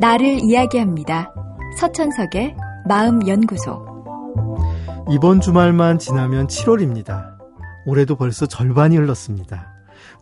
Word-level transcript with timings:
나를 0.00 0.44
이야기합니다. 0.44 1.34
서천석의 1.76 2.54
마음연구소. 2.86 3.84
이번 5.10 5.40
주말만 5.40 5.98
지나면 5.98 6.46
7월입니다. 6.46 7.36
올해도 7.84 8.14
벌써 8.14 8.46
절반이 8.46 8.96
흘렀습니다. 8.96 9.72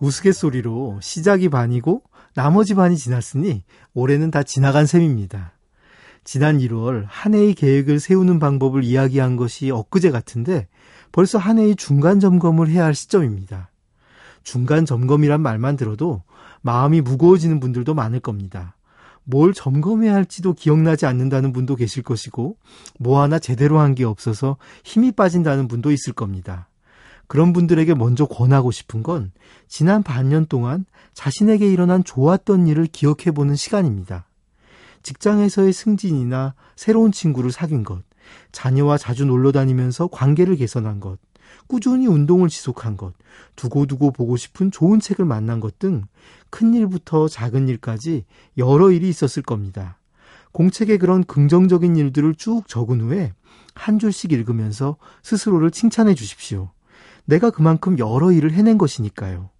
우스갯소리로 0.00 0.98
시작이 1.02 1.50
반이고 1.50 2.02
나머지 2.34 2.74
반이 2.74 2.96
지났으니 2.96 3.64
올해는 3.92 4.30
다 4.30 4.42
지나간 4.42 4.86
셈입니다. 4.86 5.52
지난 6.24 6.56
1월 6.58 7.04
한 7.06 7.34
해의 7.34 7.52
계획을 7.52 8.00
세우는 8.00 8.38
방법을 8.38 8.82
이야기한 8.82 9.36
것이 9.36 9.70
엊그제 9.70 10.10
같은데 10.10 10.68
벌써 11.12 11.36
한 11.36 11.58
해의 11.58 11.76
중간 11.76 12.18
점검을 12.18 12.68
해야 12.68 12.86
할 12.86 12.94
시점입니다. 12.94 13.70
중간 14.42 14.86
점검이란 14.86 15.42
말만 15.42 15.76
들어도 15.76 16.22
마음이 16.62 17.02
무거워지는 17.02 17.60
분들도 17.60 17.92
많을 17.92 18.20
겁니다. 18.20 18.75
뭘 19.28 19.52
점검해야 19.52 20.14
할지도 20.14 20.52
기억나지 20.54 21.04
않는다는 21.04 21.52
분도 21.52 21.74
계실 21.76 22.02
것이고, 22.02 22.56
뭐 22.98 23.20
하나 23.20 23.38
제대로 23.38 23.80
한 23.80 23.94
게 23.96 24.04
없어서 24.04 24.56
힘이 24.84 25.10
빠진다는 25.12 25.68
분도 25.68 25.90
있을 25.90 26.12
겁니다. 26.12 26.68
그런 27.26 27.52
분들에게 27.52 27.94
먼저 27.94 28.24
권하고 28.26 28.70
싶은 28.70 29.02
건 29.02 29.32
지난 29.68 30.02
반년 30.02 30.46
동안 30.46 30.84
자신에게 31.14 31.66
일어난 31.66 32.04
좋았던 32.04 32.68
일을 32.68 32.86
기억해 32.86 33.32
보는 33.34 33.56
시간입니다. 33.56 34.26
직장에서의 35.02 35.72
승진이나 35.72 36.54
새로운 36.76 37.10
친구를 37.10 37.50
사귄 37.50 37.82
것, 37.84 38.02
자녀와 38.52 38.98
자주 38.98 39.24
놀러 39.24 39.50
다니면서 39.50 40.08
관계를 40.08 40.56
개선한 40.56 41.00
것, 41.00 41.18
꾸준히 41.66 42.06
운동을 42.06 42.48
지속한 42.48 42.96
것, 42.96 43.14
두고두고 43.56 44.12
보고 44.12 44.36
싶은 44.36 44.70
좋은 44.70 45.00
책을 45.00 45.24
만난 45.24 45.60
것 45.60 45.78
등 45.78 46.04
큰 46.50 46.74
일부터 46.74 47.28
작은 47.28 47.68
일까지 47.68 48.24
여러 48.56 48.90
일이 48.90 49.08
있었을 49.08 49.42
겁니다. 49.42 49.98
공책에 50.52 50.96
그런 50.96 51.22
긍정적인 51.24 51.96
일들을 51.96 52.34
쭉 52.36 52.66
적은 52.66 53.02
후에 53.02 53.34
한 53.74 53.98
줄씩 53.98 54.32
읽으면서 54.32 54.96
스스로를 55.22 55.70
칭찬해 55.70 56.14
주십시오. 56.14 56.70
내가 57.26 57.50
그만큼 57.50 57.98
여러 57.98 58.32
일을 58.32 58.52
해낸 58.52 58.78
것이니까요. 58.78 59.50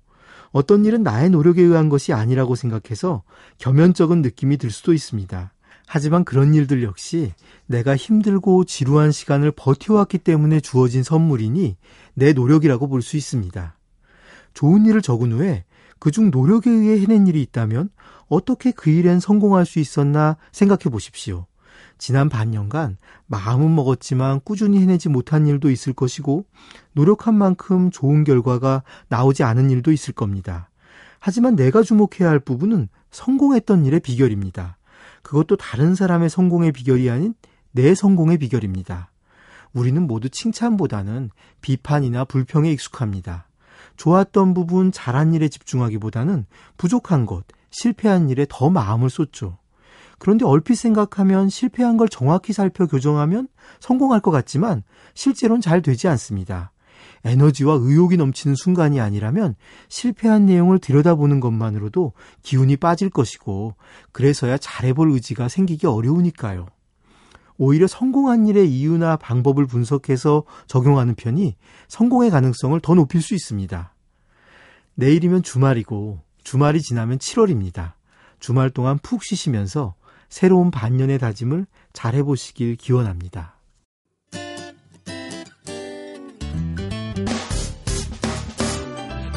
어떤 0.53 0.87
일은 0.87 1.03
나의 1.03 1.29
노력에 1.31 1.61
의한 1.61 1.91
것이 1.91 2.15
아니라고 2.15 2.55
생각해서 2.55 3.25
겸연쩍은 3.59 4.23
느낌이 4.23 4.57
들 4.57 4.71
수도 4.71 4.95
있습니다. 4.95 5.53
하지만 5.87 6.25
그런 6.25 6.53
일들 6.53 6.83
역시 6.83 7.33
내가 7.67 7.97
힘들고 7.97 8.65
지루한 8.65 9.13
시간을 9.13 9.53
버텨왔기 9.53 10.19
때문에 10.19 10.61
주어진 10.61 11.03
선물이니 11.03 11.77
내 12.15 12.33
노력이라고 12.33 12.89
볼 12.89 13.03
수 13.03 13.17
있습니다. 13.17 13.77
좋은 14.53 14.87
일을 14.87 15.01
적은 15.03 15.33
후에 15.33 15.65
그중 15.99 16.31
노력에 16.31 16.71
의해 16.71 17.01
해낸 17.01 17.27
일이 17.27 17.41
있다면 17.43 17.91
어떻게 18.29 18.73
그 18.73 18.91
일엔 18.91 19.21
성공할 19.21 19.65
수 19.65 19.79
있었나 19.79 20.37
생각해 20.51 20.91
보십시오. 20.91 21.47
지난 21.99 22.29
반년간 22.29 22.97
마음은 23.27 23.75
먹었지만 23.75 24.41
꾸준히 24.45 24.81
해내지 24.81 25.09
못한 25.09 25.47
일도 25.47 25.71
있을 25.71 25.93
것이고 25.93 26.45
노력한 26.93 27.35
만큼 27.35 27.91
좋은 27.91 28.25
결과가 28.25 28.83
나오지 29.09 29.45
않은 29.45 29.71
일도 29.71 29.93
있을 29.93 30.15
겁니다. 30.15 30.69
하지만 31.21 31.57
내가 31.57 31.83
주목해야 31.83 32.29
할 32.29 32.41
부분은 32.41 32.89
성공했던 33.11 33.87
일의 33.87 34.01
비결입니다. 34.01 34.77
그것도 35.27 35.57
다른 35.57 35.97
사람의 35.97 36.31
성공의 36.31 36.71
비결이 36.71 37.11
아닌 37.11 37.35
내 37.73 37.97
성공의 37.97 38.39
비결입니다. 38.39 39.11
우리는 39.73 40.01
모두 40.07 40.29
칭찬보다는 40.29 41.31
비판이나 41.61 42.25
불평에 42.25 42.71
익숙합니다. 42.71 43.49
좋았던 43.97 44.55
부분, 44.55 44.93
잘한 44.93 45.35
일에 45.35 45.49
집중하기보다는 45.49 46.47
부족한 46.77 47.27
것, 47.27 47.45
실패한 47.71 48.31
일에 48.31 48.47
더 48.49 48.71
마음을 48.71 49.11
쏟죠. 49.11 49.59
그런데 50.21 50.45
얼핏 50.45 50.77
생각하면 50.77 51.49
실패한 51.49 51.97
걸 51.97 52.09
정확히 52.09 52.53
살펴 52.53 52.87
교정하면 52.87 53.49
성공할 53.81 54.21
것 54.21 54.31
같지만 54.31 54.85
실제로는 55.15 55.61
잘 55.61 55.83
되지 55.83 56.07
않습니다. 56.07 56.71
에너지와 57.27 57.79
의욕이 57.81 58.17
넘치는 58.17 58.55
순간이 58.55 59.01
아니라면 59.01 59.57
실패한 59.89 60.47
내용을 60.47 60.79
들여다보는 60.79 61.41
것만으로도 61.41 62.13
기운이 62.43 62.77
빠질 62.77 63.11
것이고 63.11 63.75
그래서야 64.13 64.57
잘해볼 64.59 65.11
의지가 65.11 65.49
생기기 65.49 65.89
어려우니까요. 65.89 66.67
오히려 67.59 67.89
성공한 67.89 68.47
일의 68.47 68.71
이유나 68.71 69.17
방법을 69.17 69.67
분석해서 69.67 70.45
적용하는 70.69 71.15
편이 71.17 71.57
성공의 71.89 72.31
가능성을 72.31 72.79
더 72.81 72.95
높일 72.95 73.23
수 73.23 73.35
있습니다. 73.35 73.93
내일이면 74.95 75.43
주말이고 75.43 76.21
주말이 76.45 76.81
지나면 76.81 77.19
7월입니다. 77.19 77.95
주말 78.39 78.71
동안 78.71 78.99
푹 79.03 79.25
쉬시면서 79.25 79.95
새로운 80.29 80.71
반년의 80.71 81.19
다짐을 81.19 81.67
잘 81.93 82.15
해보시길 82.15 82.77
기원합니다. 82.77 83.56